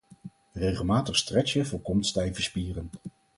[0.55, 2.89] Regelmatig stretchen voorkomt stijve spieren